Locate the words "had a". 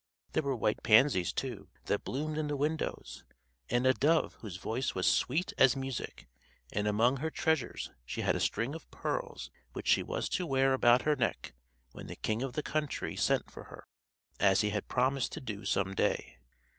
8.21-8.39